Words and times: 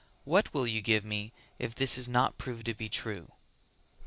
What 0.23 0.51
will 0.51 0.65
you 0.65 0.81
give 0.81 1.05
me 1.05 1.31
if 1.59 1.75
this 1.75 1.95
is 1.95 2.09
not 2.09 2.39
proved 2.39 2.65
to 2.65 2.73
be 2.73 2.89
true?" 2.89 3.27